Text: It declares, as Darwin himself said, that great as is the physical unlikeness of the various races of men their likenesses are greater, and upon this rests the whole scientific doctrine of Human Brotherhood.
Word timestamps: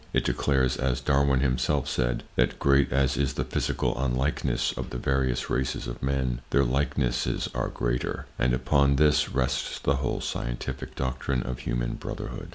It 0.13 0.25
declares, 0.25 0.77
as 0.77 0.99
Darwin 0.99 1.41
himself 1.41 1.87
said, 1.87 2.23
that 2.35 2.57
great 2.57 2.91
as 2.91 3.17
is 3.17 3.33
the 3.35 3.43
physical 3.43 3.95
unlikeness 4.03 4.71
of 4.75 4.89
the 4.89 4.97
various 4.97 5.47
races 5.51 5.85
of 5.85 6.01
men 6.01 6.41
their 6.49 6.65
likenesses 6.65 7.47
are 7.53 7.69
greater, 7.69 8.25
and 8.39 8.51
upon 8.51 8.95
this 8.95 9.29
rests 9.29 9.77
the 9.77 9.97
whole 9.97 10.19
scientific 10.19 10.95
doctrine 10.95 11.43
of 11.43 11.59
Human 11.59 11.93
Brotherhood. 11.97 12.49